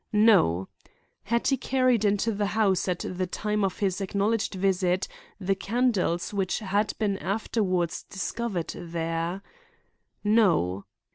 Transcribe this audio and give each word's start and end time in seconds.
No. 0.13 0.67
Had 1.25 1.45
he 1.49 1.57
carried 1.57 2.03
into 2.03 2.31
the 2.31 2.47
house, 2.57 2.87
at 2.87 3.05
the 3.07 3.27
time 3.27 3.63
of 3.63 3.77
his 3.77 4.01
acknowledged 4.01 4.55
visit, 4.55 5.07
the 5.39 5.53
candles 5.53 6.33
which 6.33 6.57
had 6.57 6.93
been 6.97 7.19
afterward 7.19 7.91
discovered 8.09 8.73
there? 8.79 9.43
No. 10.23 10.85